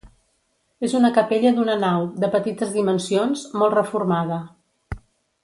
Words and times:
És 0.87 0.95
una 0.99 1.11
capella 1.17 1.51
d'una 1.57 1.75
nau, 1.83 2.07
de 2.23 2.31
petites 2.37 2.73
dimensions, 2.79 3.45
molt 3.63 3.79
reformada. 3.81 4.41